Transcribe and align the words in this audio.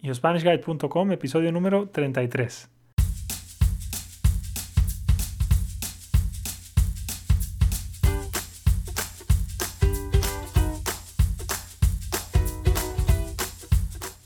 YoSpanishGuide.com, 0.00 1.10
episodio 1.10 1.50
número 1.50 1.88
33. 1.88 2.70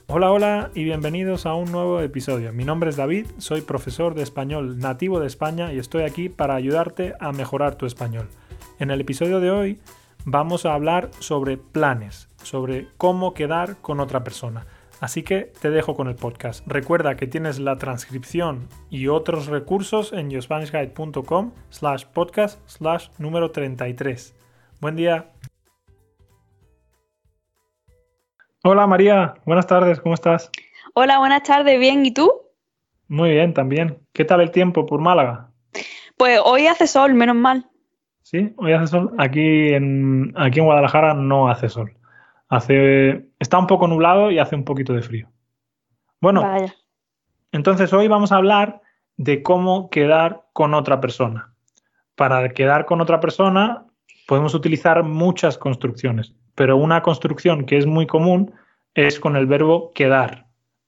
Hola, 0.09 0.31
hola 0.31 0.71
y 0.75 0.85
bienvenidos 0.85 1.47
a 1.47 1.55
un 1.55 1.73
nuevo 1.73 2.03
episodio. 2.03 2.53
Mi 2.53 2.65
nombre 2.65 2.91
es 2.91 2.97
David, 2.97 3.29
soy 3.39 3.63
profesor 3.63 4.15
de 4.15 4.23
español 4.23 4.79
nativo 4.79 5.21
de 5.21 5.27
España 5.27 5.73
y 5.73 5.79
estoy 5.79 6.03
aquí 6.03 6.29
para 6.29 6.55
ayudarte 6.55 7.15
a 7.19 7.33
mejorar 7.33 7.77
tu 7.77 7.87
español. 7.87 8.29
En 8.79 8.91
el 8.91 9.01
episodio 9.01 9.41
de 9.41 9.51
hoy 9.51 9.81
vamos 10.27 10.67
a 10.67 10.75
hablar 10.75 11.11
sobre 11.21 11.57
planes, 11.57 12.29
sobre 12.43 12.89
cómo 12.99 13.33
quedar 13.33 13.79
con 13.79 14.01
otra 14.01 14.23
persona. 14.23 14.67
Así 15.03 15.25
que 15.25 15.51
te 15.61 15.71
dejo 15.71 15.97
con 15.97 16.07
el 16.07 16.15
podcast. 16.15 16.65
Recuerda 16.65 17.17
que 17.17 17.27
tienes 17.27 17.59
la 17.59 17.77
transcripción 17.77 18.69
y 18.89 19.09
otros 19.09 19.49
recursos 19.49 20.13
en 20.13 20.31
yourspanishguide.com 20.31 21.51
slash 21.71 22.05
podcast 22.05 22.61
slash 22.69 23.09
número 23.19 23.51
33. 23.51 24.33
Buen 24.81 24.95
día. 24.95 25.33
Hola 28.63 28.87
María, 28.87 29.35
buenas 29.45 29.67
tardes, 29.67 29.99
¿cómo 30.01 30.15
estás? 30.15 30.53
Hola, 30.95 31.19
buenas 31.19 31.43
tardes, 31.43 31.81
bien, 31.81 32.07
¿y 32.07 32.15
tú? 32.15 32.31
Muy 33.09 33.31
bien, 33.31 33.55
también. 33.55 33.99
¿Qué 34.13 34.25
tal 34.25 34.41
el 34.41 34.53
tiempo 34.53 34.87
por 34.87 35.01
Málaga? 35.01 35.51
Pues 36.17 36.39
hoy 36.45 36.69
hace 36.69 36.87
sol, 36.87 37.13
menos 37.15 37.35
mal. 37.35 37.67
Sí, 38.23 38.55
hoy 38.57 38.73
hace 38.73 38.87
sol. 38.87 39.13
Aquí 39.19 39.75
en, 39.75 40.33
aquí 40.37 40.61
en 40.61 40.67
Guadalajara 40.67 41.13
no 41.15 41.49
hace 41.49 41.69
sol. 41.69 41.93
Hace, 42.53 43.31
está 43.39 43.59
un 43.59 43.67
poco 43.67 43.89
nublado 43.89 44.31
y 44.31 44.39
hace 44.39 44.55
un 44.55 44.65
poquito 44.65 44.93
de 44.93 45.01
frío. 45.01 45.31
Bueno, 46.21 46.45
entonces 47.51 47.95
hoy 47.95 48.09
vamos 48.09 48.31
a 48.31 48.37
hablar 48.37 48.83
de 49.17 49.43
cómo 49.43 49.89
quedar 49.89 50.43
con 50.53 50.75
otra 50.75 51.01
persona. 51.01 51.55
Para 52.15 52.47
quedar 52.51 52.85
con 52.85 53.01
otra 53.01 53.21
persona 53.21 53.87
podemos 54.29 54.53
utilizar 54.55 55.03
muchas 55.03 55.57
construcciones, 55.57 56.35
pero 56.55 56.77
una 56.77 57.01
construcción 57.01 57.65
que 57.65 57.79
es 57.79 57.87
muy 57.87 58.07
común 58.07 58.53
es 58.95 59.19
con 59.19 59.37
el 59.37 59.47
verbo 59.47 59.91
quedar. 59.95 60.45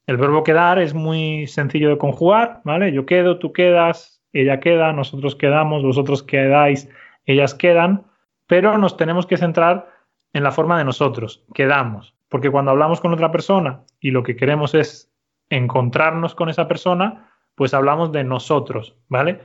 El 0.06 0.18
verbo 0.18 0.44
quedar 0.44 0.78
es 0.78 0.92
muy 0.92 1.46
sencillo 1.46 1.88
de 1.88 1.96
conjugar, 1.96 2.60
¿vale? 2.64 2.92
Yo 2.92 3.06
quedo, 3.06 3.38
tú 3.38 3.54
quedas, 3.54 4.20
ella 4.34 4.60
queda, 4.60 4.92
nosotros 4.92 5.34
quedamos, 5.34 5.82
vosotros 5.82 6.22
quedáis, 6.22 6.90
ellas 7.24 7.54
quedan, 7.54 8.04
pero 8.48 8.76
nos 8.76 8.98
tenemos 8.98 9.24
que 9.24 9.38
centrar 9.38 9.93
en 10.34 10.42
la 10.42 10.52
forma 10.52 10.77
de 10.77 10.84
nosotros, 10.84 11.44
quedamos. 11.54 12.14
Porque 12.28 12.50
cuando 12.50 12.72
hablamos 12.72 13.00
con 13.00 13.14
otra 13.14 13.30
persona 13.32 13.84
y 14.00 14.10
lo 14.10 14.22
que 14.22 14.36
queremos 14.36 14.74
es 14.74 15.10
encontrarnos 15.48 16.34
con 16.34 16.48
esa 16.48 16.68
persona, 16.68 17.30
pues 17.54 17.72
hablamos 17.72 18.12
de 18.12 18.24
nosotros, 18.24 18.96
¿vale? 19.08 19.40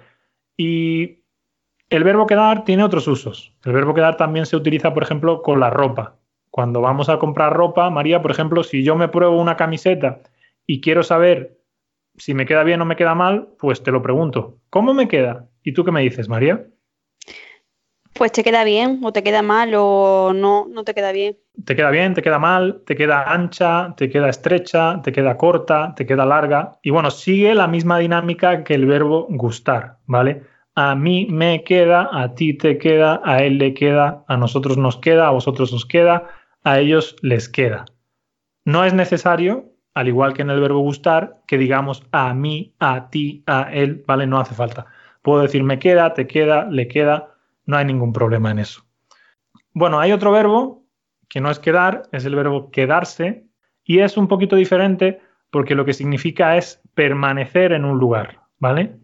Y 0.57 1.23
el 1.89 2.03
verbo 2.03 2.25
quedar 2.25 2.65
tiene 2.65 2.83
otros 2.83 3.07
usos. 3.07 3.55
El 3.63 3.73
verbo 3.73 3.93
quedar 3.93 4.17
también 4.17 4.45
se 4.45 4.55
utiliza, 4.55 4.93
por 4.93 5.03
ejemplo, 5.03 5.41
con 5.41 5.59
la 5.59 5.69
ropa. 5.69 6.17
Cuando 6.49 6.81
vamos 6.81 7.09
a 7.09 7.19
comprar 7.19 7.53
ropa, 7.53 7.89
María, 7.91 8.21
por 8.21 8.31
ejemplo, 8.31 8.63
si 8.63 8.83
yo 8.83 8.95
me 8.95 9.07
pruebo 9.07 9.39
una 9.39 9.55
camiseta 9.55 10.21
y 10.65 10.81
quiero 10.81 11.03
saber 11.03 11.59
si 12.17 12.33
me 12.33 12.45
queda 12.45 12.63
bien 12.63 12.81
o 12.81 12.85
me 12.85 12.95
queda 12.95 13.13
mal, 13.13 13.49
pues 13.59 13.83
te 13.83 13.91
lo 13.91 14.01
pregunto. 14.01 14.57
¿Cómo 14.69 14.93
me 14.93 15.07
queda? 15.07 15.47
¿Y 15.63 15.73
tú 15.73 15.85
qué 15.85 15.91
me 15.91 16.01
dices, 16.01 16.27
María? 16.27 16.65
Pues 18.13 18.31
te 18.31 18.43
queda 18.43 18.63
bien 18.63 18.99
o 19.03 19.13
te 19.13 19.23
queda 19.23 19.41
mal 19.41 19.73
o 19.75 20.33
no, 20.33 20.67
no 20.69 20.83
te 20.83 20.93
queda 20.93 21.11
bien. 21.11 21.37
Te 21.65 21.75
queda 21.75 21.89
bien, 21.89 22.13
te 22.13 22.21
queda 22.21 22.39
mal, 22.39 22.81
te 22.85 22.95
queda 22.95 23.31
ancha, 23.31 23.93
te 23.95 24.09
queda 24.09 24.29
estrecha, 24.29 25.01
te 25.01 25.11
queda 25.11 25.37
corta, 25.37 25.93
te 25.95 26.05
queda 26.05 26.25
larga. 26.25 26.77
Y 26.81 26.89
bueno, 26.89 27.11
sigue 27.11 27.53
la 27.53 27.67
misma 27.67 27.99
dinámica 27.99 28.63
que 28.63 28.73
el 28.73 28.85
verbo 28.85 29.27
gustar, 29.29 29.97
¿vale? 30.05 30.43
A 30.75 30.95
mí 30.95 31.27
me 31.29 31.63
queda, 31.63 32.09
a 32.11 32.35
ti 32.35 32.53
te 32.53 32.77
queda, 32.77 33.21
a 33.23 33.43
él 33.43 33.57
le 33.57 33.73
queda, 33.73 34.23
a 34.27 34.37
nosotros 34.37 34.77
nos 34.77 34.97
queda, 34.97 35.27
a 35.27 35.31
vosotros 35.31 35.73
os 35.73 35.85
queda, 35.85 36.27
a 36.63 36.79
ellos 36.79 37.15
les 37.21 37.49
queda. 37.49 37.85
No 38.65 38.85
es 38.85 38.93
necesario, 38.93 39.73
al 39.93 40.07
igual 40.07 40.33
que 40.33 40.41
en 40.41 40.49
el 40.49 40.61
verbo 40.61 40.79
gustar, 40.79 41.41
que 41.47 41.57
digamos 41.57 42.03
a 42.11 42.33
mí, 42.33 42.75
a 42.79 43.09
ti, 43.09 43.43
a 43.47 43.69
él, 43.73 44.03
¿vale? 44.07 44.27
No 44.27 44.39
hace 44.39 44.55
falta. 44.55 44.85
Puedo 45.21 45.41
decir 45.41 45.63
me 45.63 45.79
queda, 45.79 46.13
te 46.13 46.27
queda, 46.27 46.65
le 46.69 46.87
queda 46.87 47.38
no 47.69 47.77
hay 47.77 47.85
ningún 47.85 48.11
problema 48.11 48.49
en 48.49 48.57
eso. 48.57 48.83
Bueno, 49.73 49.99
hay 49.99 50.11
otro 50.11 50.31
verbo 50.31 50.87
que 51.27 51.39
no 51.39 51.51
es 51.51 51.59
quedar, 51.59 52.01
es 52.11 52.25
el 52.25 52.33
verbo 52.33 52.71
quedarse 52.71 53.45
y 53.83 53.99
es 53.99 54.17
un 54.17 54.27
poquito 54.27 54.55
diferente 54.55 55.21
porque 55.51 55.75
lo 55.75 55.85
que 55.85 55.93
significa 55.93 56.57
es 56.57 56.81
permanecer 56.95 57.71
en 57.73 57.85
un 57.85 57.99
lugar, 57.99 58.39
¿vale? 58.57 58.97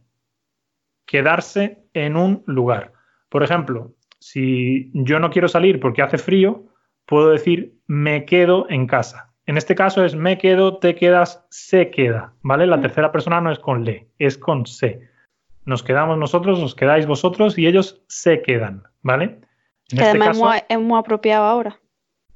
Quedarse 1.05 1.85
en 1.93 2.17
un 2.17 2.43
lugar. 2.47 2.93
Por 3.29 3.43
ejemplo, 3.43 3.93
si 4.17 4.89
yo 4.95 5.19
no 5.19 5.29
quiero 5.29 5.47
salir 5.47 5.79
porque 5.79 6.01
hace 6.01 6.17
frío, 6.17 6.65
puedo 7.05 7.29
decir 7.29 7.75
me 7.85 8.25
quedo 8.25 8.65
en 8.67 8.87
casa. 8.87 9.31
En 9.45 9.57
este 9.57 9.75
caso 9.75 10.03
es 10.03 10.15
me 10.15 10.39
quedo, 10.39 10.79
te 10.79 10.95
quedas, 10.95 11.45
se 11.51 11.91
queda, 11.91 12.33
¿vale? 12.41 12.65
La 12.65 12.81
tercera 12.81 13.11
persona 13.11 13.39
no 13.41 13.51
es 13.51 13.59
con 13.59 13.85
le, 13.85 14.09
es 14.17 14.39
con 14.39 14.65
se 14.65 15.13
nos 15.65 15.83
quedamos 15.83 16.17
nosotros, 16.17 16.59
os 16.59 16.75
quedáis 16.75 17.05
vosotros 17.05 17.57
y 17.57 17.67
ellos 17.67 18.01
se 18.07 18.41
quedan, 18.41 18.83
¿vale? 19.01 19.39
En 19.91 19.99
este 19.99 20.03
además 20.03 20.63
es 20.69 20.79
muy 20.79 20.97
apropiado 20.97 21.45
ahora. 21.45 21.79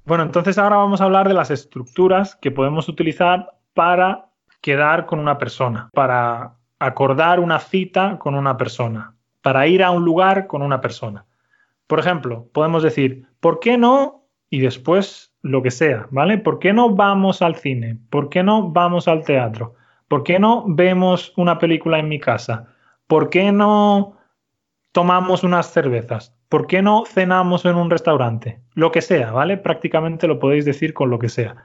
Bueno, 0.06 0.24
entonces 0.24 0.58
ahora 0.58 0.78
vamos 0.78 1.02
a 1.02 1.06
hablar 1.06 1.28
de 1.28 1.34
las 1.36 1.52
estructuras 1.52 2.36
que 2.36 2.52
podemos 2.52 2.90
utilizar 2.90 3.52
para 3.74 4.30
quedar 4.62 5.06
con 5.06 5.20
una 5.20 5.38
persona, 5.38 5.90
para 5.94 6.56
acordar 6.80 7.40
una 7.40 7.60
cita 7.60 8.18
con 8.18 8.36
una 8.36 8.58
persona, 8.58 9.16
para 9.42 9.68
ir 9.68 9.84
a 9.84 9.92
un 9.92 10.04
lugar 10.04 10.48
con 10.48 10.62
una 10.62 10.82
persona. 10.82 11.26
Por 11.88 12.00
ejemplo, 12.00 12.48
podemos 12.54 12.84
decir, 12.84 13.28
¿por 13.40 13.60
qué 13.60 13.78
no? 13.78 14.26
Y 14.50 14.62
después 14.62 15.34
lo 15.42 15.62
que 15.62 15.72
sea, 15.72 16.08
¿vale? 16.12 16.38
¿Por 16.38 16.60
qué 16.60 16.74
no 16.74 16.96
vamos 16.96 17.42
al 17.42 17.56
cine? 17.56 17.98
¿Por 18.10 18.30
qué 18.30 18.44
no 18.44 18.70
vamos 18.70 19.08
al 19.08 19.24
teatro? 19.24 19.76
¿Por 20.08 20.24
qué 20.24 20.40
no 20.40 20.66
vemos 20.68 21.34
una 21.38 21.60
película 21.60 22.00
en 22.00 22.10
mi 22.10 22.20
casa? 22.20 22.68
¿Por 23.10 23.32
qué 23.32 23.52
no 23.52 24.18
tomamos 24.92 25.44
unas 25.44 25.74
cervezas? 25.74 26.38
¿Por 26.48 26.68
qué 26.68 26.84
no 26.84 27.06
cenamos 27.08 27.66
en 27.66 27.76
un 27.76 27.90
restaurante? 27.90 28.62
Lo 28.76 28.92
que 28.92 29.02
sea, 29.02 29.32
¿vale? 29.32 29.58
Prácticamente 29.58 30.28
lo 30.28 30.38
podéis 30.38 30.64
decir 30.64 30.94
con 30.94 31.10
lo 31.10 31.18
que 31.18 31.28
sea. 31.28 31.56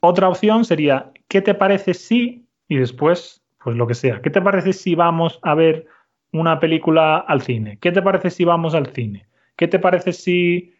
Otra 0.00 0.28
opción 0.28 0.64
sería, 0.64 1.12
¿qué 1.28 1.42
te 1.42 1.54
parece 1.54 1.94
si? 1.94 2.48
Y 2.66 2.76
después, 2.76 3.40
pues 3.62 3.76
lo 3.76 3.86
que 3.86 3.94
sea. 3.94 4.20
¿Qué 4.20 4.30
te 4.30 4.42
parece 4.42 4.72
si 4.72 4.96
vamos 4.96 5.38
a 5.42 5.54
ver 5.54 5.86
una 6.32 6.58
película 6.58 7.18
al 7.18 7.40
cine? 7.40 7.78
¿Qué 7.80 7.92
te 7.92 8.02
parece 8.02 8.30
si 8.30 8.44
vamos 8.44 8.74
al 8.74 8.88
cine? 8.88 9.28
¿Qué 9.54 9.68
te 9.68 9.78
parece 9.78 10.12
si 10.12 10.74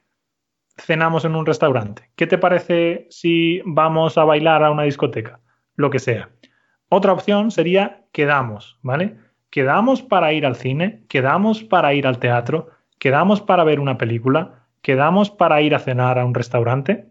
cenamos 0.77 1.25
en 1.25 1.37
un 1.37 1.47
restaurante? 1.47 2.11
¿Qué 2.17 2.27
te 2.27 2.39
parece 2.39 3.07
si 3.11 3.63
vamos 3.65 4.19
a 4.19 4.25
bailar 4.25 4.65
a 4.65 4.73
una 4.73 4.83
discoteca? 4.83 5.39
Lo 5.77 5.89
que 5.89 6.01
sea. 6.01 6.31
Otra 6.89 7.13
opción 7.13 7.53
sería 7.53 8.07
quedamos, 8.11 8.77
¿vale? 8.83 9.28
Quedamos 9.51 10.03
para 10.03 10.33
ir 10.33 10.47
al 10.47 10.57
cine, 10.57 11.05
quedamos 11.09 11.63
para 11.65 11.95
ir 11.95 12.07
al 12.07 12.19
teatro, 12.19 12.71
quedamos 12.99 13.41
para 13.41 13.65
ver 13.65 13.81
una 13.81 13.99
película, 13.99 14.65
quedamos 14.83 15.31
para 15.31 15.61
ir 15.63 15.75
a 15.75 15.79
cenar 15.79 16.19
a 16.19 16.25
un 16.25 16.35
restaurante. 16.35 17.09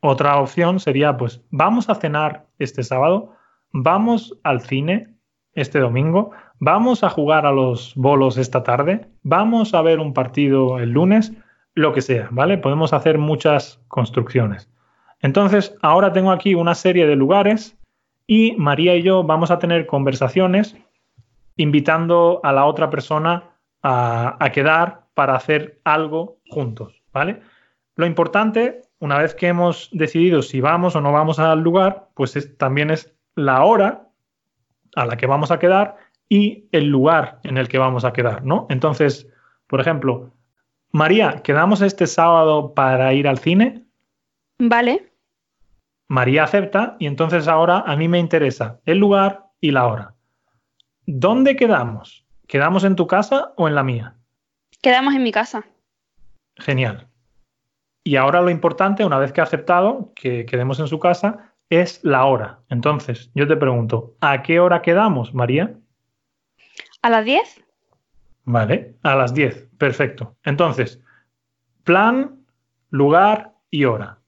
Otra 0.00 0.36
opción 0.38 0.80
sería, 0.80 1.16
pues, 1.16 1.42
vamos 1.50 1.88
a 1.88 1.94
cenar 1.94 2.46
este 2.58 2.82
sábado, 2.82 3.34
vamos 3.72 4.38
al 4.42 4.60
cine 4.60 5.08
este 5.54 5.78
domingo, 5.78 6.30
vamos 6.58 7.04
a 7.04 7.10
jugar 7.10 7.44
a 7.44 7.52
los 7.52 7.94
bolos 7.96 8.38
esta 8.38 8.62
tarde, 8.62 9.06
vamos 9.22 9.74
a 9.74 9.82
ver 9.82 9.98
un 9.98 10.14
partido 10.14 10.78
el 10.78 10.90
lunes, 10.90 11.32
lo 11.74 11.92
que 11.92 12.02
sea, 12.02 12.28
¿vale? 12.30 12.58
Podemos 12.58 12.92
hacer 12.92 13.18
muchas 13.18 13.80
construcciones. 13.88 14.70
Entonces, 15.20 15.76
ahora 15.82 16.12
tengo 16.12 16.30
aquí 16.30 16.54
una 16.54 16.74
serie 16.74 17.06
de 17.06 17.16
lugares 17.16 17.76
y 18.26 18.54
María 18.56 18.96
y 18.96 19.02
yo 19.02 19.22
vamos 19.22 19.50
a 19.50 19.58
tener 19.58 19.86
conversaciones 19.86 20.76
invitando 21.60 22.40
a 22.42 22.52
la 22.52 22.64
otra 22.64 22.88
persona 22.88 23.44
a, 23.82 24.50
quedar 24.52 25.06
para 25.14 25.34
hacer 25.34 25.80
algo 25.84 26.38
juntos, 26.48 27.02
¿vale? 27.12 27.40
Lo 27.96 28.06
importante, 28.06 28.82
una 28.98 29.18
vez 29.18 29.34
que 29.34 29.48
hemos 29.48 29.90
decidido 29.92 30.40
si 30.40 30.60
vamos 30.60 30.96
o 30.96 31.02
no 31.02 31.12
vamos 31.12 31.38
al 31.38 31.60
lugar, 31.60 32.08
pues 32.14 32.56
también 32.56 32.90
es 32.90 33.14
la 33.34 33.62
hora 33.62 34.08
a 34.96 35.04
la 35.04 35.16
que 35.16 35.26
vamos 35.26 35.50
a 35.50 35.58
quedar 35.58 35.96
y 36.28 36.68
el 36.72 36.86
lugar 36.86 37.40
en 37.42 37.58
el 37.58 37.68
que 37.68 37.78
vamos 37.78 38.04
a 38.04 38.12
quedar, 38.12 38.42
¿no? 38.44 38.66
Entonces, 38.70 39.28
por 39.66 39.80
ejemplo, 39.80 40.32
María, 40.92 41.42
¿quedamos 41.44 41.82
este 41.82 42.06
sábado 42.06 42.72
para 42.74 43.12
ir 43.12 43.28
al 43.28 43.38
cine? 43.38 43.84
Vale. 44.58 45.12
María 46.08 46.44
acepta 46.44 46.96
y 46.98 47.06
entonces 47.06 47.48
ahora 47.48 47.84
a 47.86 47.96
mí 47.96 48.08
me 48.08 48.18
interesa 48.18 48.80
el 48.86 48.98
lugar 48.98 49.44
y 49.60 49.72
la 49.72 49.86
hora. 49.86 50.14
¿Dónde 51.12 51.56
quedamos? 51.56 52.24
¿Quedamos 52.46 52.84
en 52.84 52.94
tu 52.94 53.08
casa 53.08 53.52
o 53.56 53.66
en 53.66 53.74
la 53.74 53.82
mía? 53.82 54.14
Quedamos 54.80 55.12
en 55.12 55.24
mi 55.24 55.32
casa. 55.32 55.64
Genial. 56.56 57.08
Y 58.04 58.14
ahora 58.14 58.40
lo 58.40 58.48
importante, 58.48 59.04
una 59.04 59.18
vez 59.18 59.32
que 59.32 59.40
ha 59.40 59.44
aceptado 59.44 60.12
que 60.14 60.46
quedemos 60.46 60.78
en 60.78 60.86
su 60.86 61.00
casa, 61.00 61.52
es 61.68 61.98
la 62.04 62.24
hora. 62.26 62.60
Entonces, 62.68 63.32
yo 63.34 63.48
te 63.48 63.56
pregunto, 63.56 64.14
¿a 64.20 64.42
qué 64.44 64.60
hora 64.60 64.82
quedamos, 64.82 65.34
María? 65.34 65.74
¿A 67.02 67.10
las 67.10 67.24
10? 67.24 67.64
Vale, 68.44 68.94
a 69.02 69.16
las 69.16 69.34
10. 69.34 69.68
Perfecto. 69.78 70.36
Entonces, 70.44 71.00
plan, 71.82 72.46
lugar 72.90 73.50
y 73.68 73.84
hora. 73.84 74.20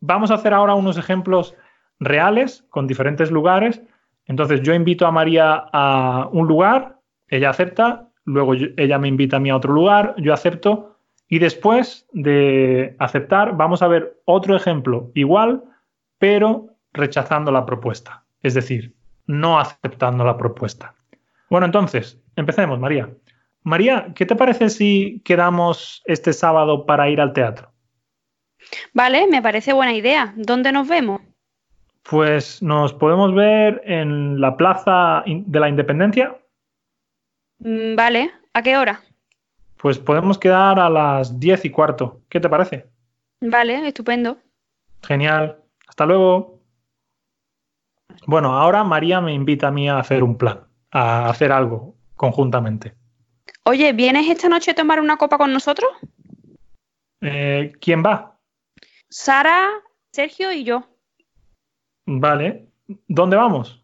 Vamos 0.00 0.32
a 0.32 0.34
hacer 0.34 0.52
ahora 0.52 0.74
unos 0.74 0.98
ejemplos 0.98 1.54
reales 2.00 2.64
con 2.70 2.88
diferentes 2.88 3.30
lugares. 3.30 3.82
Entonces, 4.26 4.62
yo 4.62 4.74
invito 4.74 5.06
a 5.06 5.12
María 5.12 5.66
a 5.72 6.28
un 6.32 6.46
lugar, 6.46 7.00
ella 7.28 7.50
acepta, 7.50 8.08
luego 8.24 8.54
ella 8.54 8.98
me 8.98 9.08
invita 9.08 9.36
a 9.36 9.40
mí 9.40 9.50
a 9.50 9.56
otro 9.56 9.72
lugar, 9.72 10.14
yo 10.18 10.32
acepto, 10.32 10.96
y 11.28 11.38
después 11.38 12.06
de 12.12 12.96
aceptar, 12.98 13.56
vamos 13.56 13.82
a 13.82 13.88
ver 13.88 14.20
otro 14.24 14.56
ejemplo 14.56 15.10
igual, 15.14 15.64
pero 16.18 16.68
rechazando 16.92 17.50
la 17.50 17.66
propuesta, 17.66 18.24
es 18.42 18.54
decir, 18.54 18.94
no 19.26 19.58
aceptando 19.58 20.24
la 20.24 20.36
propuesta. 20.36 20.94
Bueno, 21.50 21.66
entonces, 21.66 22.22
empecemos, 22.36 22.78
María. 22.78 23.10
María, 23.62 24.12
¿qué 24.14 24.26
te 24.26 24.36
parece 24.36 24.68
si 24.68 25.22
quedamos 25.24 26.02
este 26.04 26.32
sábado 26.32 26.86
para 26.86 27.08
ir 27.08 27.20
al 27.20 27.32
teatro? 27.32 27.72
Vale, 28.92 29.26
me 29.26 29.42
parece 29.42 29.72
buena 29.72 29.94
idea. 29.94 30.34
¿Dónde 30.36 30.72
nos 30.72 30.88
vemos? 30.88 31.20
Pues 32.08 32.62
nos 32.62 32.92
podemos 32.92 33.34
ver 33.34 33.80
en 33.84 34.40
la 34.40 34.56
Plaza 34.56 35.24
de 35.26 35.60
la 35.60 35.68
Independencia. 35.68 36.38
Mm, 37.58 37.96
vale, 37.96 38.30
¿a 38.52 38.62
qué 38.62 38.76
hora? 38.76 39.02
Pues 39.78 39.98
podemos 39.98 40.38
quedar 40.38 40.78
a 40.78 40.90
las 40.90 41.40
diez 41.40 41.64
y 41.64 41.70
cuarto. 41.70 42.20
¿Qué 42.28 42.40
te 42.40 42.48
parece? 42.48 42.86
Vale, 43.40 43.88
estupendo. 43.88 44.38
Genial. 45.02 45.58
Hasta 45.86 46.06
luego. 46.06 46.60
Bueno, 48.26 48.56
ahora 48.58 48.84
María 48.84 49.20
me 49.20 49.32
invita 49.32 49.68
a 49.68 49.70
mí 49.70 49.88
a 49.88 49.98
hacer 49.98 50.22
un 50.22 50.36
plan, 50.36 50.60
a 50.90 51.28
hacer 51.28 51.52
algo 51.52 51.94
conjuntamente. 52.16 52.94
Oye, 53.64 53.92
¿vienes 53.92 54.28
esta 54.28 54.48
noche 54.48 54.72
a 54.72 54.74
tomar 54.74 55.00
una 55.00 55.16
copa 55.16 55.38
con 55.38 55.52
nosotros? 55.52 55.90
Eh, 57.22 57.72
¿Quién 57.80 58.02
va? 58.04 58.38
Sara, 59.08 59.70
Sergio 60.12 60.52
y 60.52 60.64
yo. 60.64 60.86
Vale. 62.06 62.66
¿Dónde 63.08 63.36
vamos? 63.36 63.82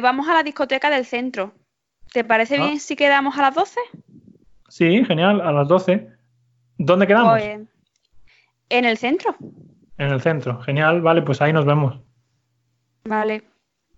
Vamos 0.00 0.28
a 0.28 0.34
la 0.34 0.42
discoteca 0.42 0.90
del 0.90 1.04
centro. 1.04 1.52
¿Te 2.12 2.24
parece 2.24 2.56
Ah. 2.56 2.64
bien 2.64 2.80
si 2.80 2.94
quedamos 2.96 3.36
a 3.38 3.42
las 3.42 3.54
12? 3.54 3.80
Sí, 4.68 5.04
genial, 5.04 5.40
a 5.40 5.52
las 5.52 5.68
12. 5.68 6.08
¿Dónde 6.76 7.06
quedamos? 7.06 7.32
Pues, 7.38 7.60
en 8.70 8.84
el 8.84 8.96
centro. 8.98 9.34
En 9.96 10.10
el 10.10 10.20
centro. 10.20 10.60
Genial, 10.60 11.00
vale, 11.02 11.22
pues 11.22 11.40
ahí 11.42 11.52
nos 11.52 11.64
vemos. 11.64 11.98
Vale. 13.04 13.42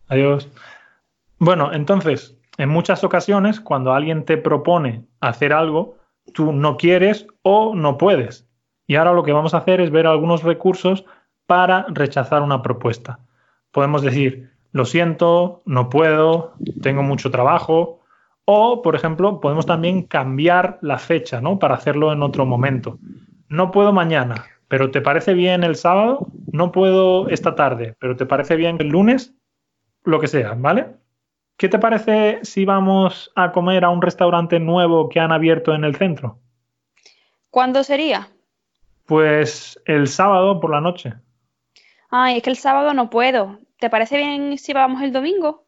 Adiós. 0.08 0.48
Bueno, 1.38 1.72
entonces, 1.72 2.38
en 2.56 2.68
muchas 2.68 3.02
ocasiones, 3.04 3.60
cuando 3.60 3.92
alguien 3.92 4.24
te 4.24 4.36
propone 4.36 5.04
hacer 5.20 5.52
algo, 5.52 5.96
tú 6.32 6.52
no 6.52 6.76
quieres 6.76 7.26
o 7.42 7.74
no 7.74 7.98
puedes. 7.98 8.48
Y 8.86 8.96
ahora 8.96 9.12
lo 9.12 9.22
que 9.22 9.32
vamos 9.32 9.54
a 9.54 9.58
hacer 9.58 9.80
es 9.80 9.90
ver 9.90 10.06
algunos 10.06 10.42
recursos 10.42 11.04
para 11.50 11.84
rechazar 11.88 12.42
una 12.42 12.62
propuesta. 12.62 13.18
Podemos 13.72 14.02
decir, 14.02 14.52
lo 14.70 14.84
siento, 14.84 15.62
no 15.66 15.88
puedo, 15.90 16.54
tengo 16.80 17.02
mucho 17.02 17.32
trabajo. 17.32 18.02
O, 18.44 18.82
por 18.82 18.94
ejemplo, 18.94 19.40
podemos 19.40 19.66
también 19.66 20.04
cambiar 20.04 20.78
la 20.80 20.96
fecha, 20.98 21.40
¿no? 21.40 21.58
Para 21.58 21.74
hacerlo 21.74 22.12
en 22.12 22.22
otro 22.22 22.46
momento. 22.46 23.00
No 23.48 23.72
puedo 23.72 23.92
mañana, 23.92 24.44
pero 24.68 24.92
¿te 24.92 25.00
parece 25.00 25.34
bien 25.34 25.64
el 25.64 25.74
sábado? 25.74 26.28
No 26.52 26.70
puedo 26.70 27.28
esta 27.28 27.56
tarde, 27.56 27.96
pero 27.98 28.14
¿te 28.14 28.26
parece 28.26 28.54
bien 28.54 28.76
el 28.78 28.86
lunes? 28.86 29.34
Lo 30.04 30.20
que 30.20 30.28
sea, 30.28 30.54
¿vale? 30.56 30.86
¿Qué 31.56 31.68
te 31.68 31.80
parece 31.80 32.38
si 32.44 32.64
vamos 32.64 33.32
a 33.34 33.50
comer 33.50 33.84
a 33.84 33.88
un 33.90 34.02
restaurante 34.02 34.60
nuevo 34.60 35.08
que 35.08 35.18
han 35.18 35.32
abierto 35.32 35.74
en 35.74 35.82
el 35.82 35.96
centro? 35.96 36.38
¿Cuándo 37.50 37.82
sería? 37.82 38.28
Pues 39.04 39.82
el 39.84 40.06
sábado 40.06 40.60
por 40.60 40.70
la 40.70 40.80
noche. 40.80 41.14
Ay, 42.10 42.38
es 42.38 42.42
que 42.42 42.50
el 42.50 42.56
sábado 42.56 42.92
no 42.92 43.08
puedo. 43.08 43.58
¿Te 43.78 43.88
parece 43.88 44.16
bien 44.16 44.58
si 44.58 44.72
vamos 44.72 45.02
el 45.02 45.12
domingo? 45.12 45.64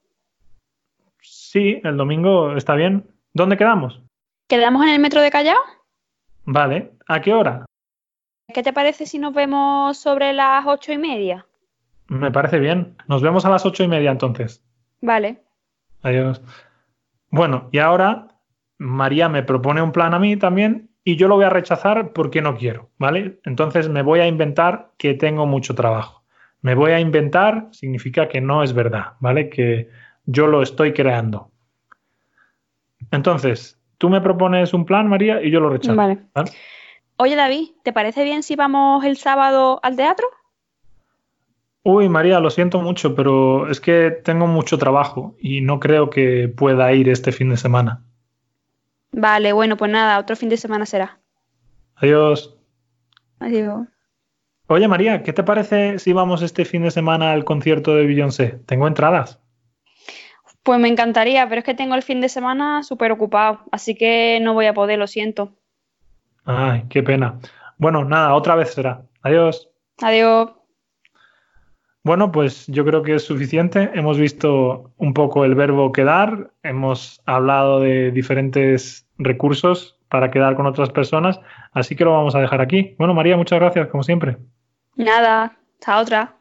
Sí, 1.21 1.81
el 1.85 1.97
domingo 1.97 2.57
está 2.57 2.75
bien. 2.75 3.07
¿Dónde 3.33 3.57
quedamos? 3.57 4.01
¿Quedamos 4.49 4.83
en 4.85 4.91
el 4.91 5.01
metro 5.01 5.23
de 5.23 5.31
Callao? 5.31 5.61
Vale. 6.45 6.93
¿A 7.07 7.21
qué 7.21 7.33
hora? 7.33 7.65
¿Qué 8.53 8.63
te 8.63 8.73
parece 8.73 9.07
si 9.07 9.19
nos 9.19 9.33
vemos 9.33 9.97
sobre 9.97 10.33
las 10.33 10.67
ocho 10.67 10.93
y 10.93 10.99
media? 10.99 11.47
Me 12.09 12.31
parece 12.31 12.59
bien. 12.59 12.97
Nos 13.07 13.23
vemos 13.23 13.45
a 13.47 13.51
las 13.51 13.65
ocho 13.65 13.85
y 13.85 13.89
media 13.89 14.11
entonces. 14.11 14.63
Vale. 15.01 15.43
Adiós. 16.03 16.43
Bueno, 17.31 17.69
y 17.73 17.79
ahora 17.79 18.29
María 18.79 19.29
me 19.29 19.43
propone 19.43 19.81
un 19.81 19.93
plan 19.93 20.13
a 20.13 20.19
mí 20.19 20.37
también 20.37 20.91
y 21.05 21.17
yo 21.17 21.29
lo 21.29 21.37
voy 21.37 21.45
a 21.45 21.51
rechazar 21.51 22.13
porque 22.13 22.43
no 22.43 22.57
quiero, 22.57 22.91
¿vale? 22.99 23.41
Entonces 23.45 23.89
me 23.89 24.03
voy 24.03 24.21
a 24.21 24.27
inventar 24.27 24.91
que 24.99 25.15
tengo 25.15 25.47
mucho 25.47 25.75
trabajo. 25.75 26.22
Me 26.63 26.75
voy 26.75 26.93
a 26.93 27.01
inventar 27.01 27.69
significa 27.73 28.29
que 28.29 28.41
no 28.41 28.63
es 28.63 28.73
verdad, 28.73 29.15
¿vale? 29.21 29.51
Que 29.51 29.91
yo 30.25 30.47
lo 30.47 30.63
estoy 30.63 30.93
creando. 30.93 31.51
Entonces, 33.11 33.79
tú 33.99 34.09
me 34.09 34.21
propones 34.21 34.73
un 34.73 34.87
plan, 34.87 35.09
María, 35.09 35.43
y 35.43 35.51
yo 35.51 35.61
lo 35.61 35.71
rechazo. 35.71 35.97
Vale. 35.97 36.19
Oye, 37.17 37.37
David, 37.37 37.71
¿te 37.83 37.93
parece 37.93 38.25
bien 38.25 38.43
si 38.43 38.57
vamos 38.57 39.05
el 39.05 39.17
sábado 39.17 39.81
al 39.83 39.97
teatro? 39.97 40.27
Uy, 41.85 42.09
María, 42.09 42.39
lo 42.39 42.51
siento 42.51 42.81
mucho, 42.81 43.15
pero 43.17 43.69
es 43.69 43.81
que 43.81 44.13
tengo 44.25 44.47
mucho 44.47 44.79
trabajo 44.79 45.35
y 45.41 45.61
no 45.61 45.81
creo 45.81 46.11
que 46.11 46.49
pueda 46.49 46.93
ir 46.93 47.09
este 47.09 47.33
fin 47.33 47.51
de 47.51 47.57
semana. 47.57 48.05
Vale, 49.11 49.53
bueno, 49.53 49.77
pues 49.77 49.91
nada, 49.91 50.19
otro 50.19 50.37
fin 50.37 50.49
de 50.49 50.57
semana 50.57 50.87
será. 50.87 51.21
Adiós. 51.97 52.57
Adiós. 53.41 53.92
Oye, 54.69 54.89
María, 54.89 55.23
¿qué 55.23 55.33
te 55.33 55.43
parece 55.43 55.99
si 55.99 56.13
vamos 56.13 56.43
este 56.43 56.65
fin 56.65 56.83
de 56.83 56.91
semana 56.91 57.33
al 57.33 57.45
concierto 57.45 57.95
de 57.95 58.07
Beyoncé? 58.07 58.61
Tengo 58.67 58.87
entradas. 58.87 59.41
Pues 60.63 60.79
me 60.79 60.89
encantaría, 60.89 61.49
pero 61.49 61.59
es 61.59 61.65
que 61.65 61.75
tengo 61.75 61.95
el 61.95 62.03
fin 62.03 62.21
de 62.21 62.29
semana 62.29 62.83
súper 62.83 63.11
ocupado, 63.11 63.61
así 63.73 63.95
que 63.95 64.39
no 64.41 64.55
voy 64.55 64.67
a 64.67 64.75
poder, 64.75 64.99
lo 64.99 65.09
siento. 65.09 65.53
Ay, 66.45 66.85
qué 66.89 67.03
pena. 67.03 67.41
Bueno, 67.79 68.05
nada, 68.05 68.35
otra 68.35 68.55
vez 68.55 68.73
será. 68.73 69.03
Adiós. 69.23 69.69
Adiós. 70.01 70.53
Bueno, 72.05 72.33
pues 72.33 72.67
yo 72.67 72.85
creo 72.85 73.03
que 73.03 73.15
es 73.15 73.25
suficiente. 73.25 73.91
Hemos 73.95 74.19
visto 74.19 74.93
un 74.97 75.15
poco 75.15 75.45
el 75.45 75.55
verbo 75.55 75.93
quedar, 75.93 76.53
hemos 76.63 77.21
hablado 77.27 77.81
de 77.81 78.11
diferentes 78.11 79.07
recursos 79.19 79.99
para 80.13 80.31
quedar 80.31 80.55
con 80.55 80.67
otras 80.67 80.91
personas, 80.91 81.41
así 81.73 81.97
que 81.97 82.05
lo 82.05 82.13
vamos 82.13 82.35
a 82.35 82.41
dejar 82.41 82.61
aquí. 82.61 82.95
Bueno, 82.99 83.15
María, 83.15 83.35
muchas 83.37 83.59
gracias, 83.59 83.89
como 83.89 84.03
siempre. 84.03 84.37
Nada, 84.95 85.57
hasta 85.81 85.99
otra. 85.99 86.37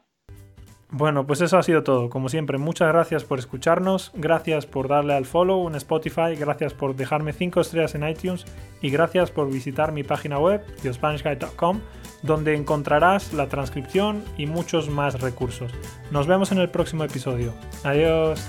Bueno, 0.90 1.26
pues 1.26 1.40
eso 1.40 1.56
ha 1.56 1.62
sido 1.62 1.82
todo. 1.82 2.10
Como 2.10 2.28
siempre, 2.28 2.58
muchas 2.58 2.88
gracias 2.88 3.24
por 3.24 3.38
escucharnos, 3.38 4.12
gracias 4.14 4.66
por 4.66 4.88
darle 4.88 5.14
al 5.14 5.24
follow 5.24 5.66
en 5.66 5.74
Spotify, 5.76 6.36
gracias 6.38 6.74
por 6.74 6.94
dejarme 6.94 7.32
5 7.32 7.62
estrellas 7.62 7.94
en 7.94 8.06
iTunes 8.06 8.44
y 8.82 8.90
gracias 8.90 9.30
por 9.30 9.50
visitar 9.50 9.90
mi 9.90 10.02
página 10.02 10.38
web, 10.38 10.62
thespanishguide.com, 10.82 11.80
donde 12.22 12.54
encontrarás 12.54 13.32
la 13.32 13.46
transcripción 13.46 14.22
y 14.36 14.44
muchos 14.44 14.90
más 14.90 15.18
recursos. 15.18 15.72
Nos 16.10 16.26
vemos 16.26 16.52
en 16.52 16.58
el 16.58 16.68
próximo 16.68 17.04
episodio. 17.04 17.54
Adiós. 17.84 18.46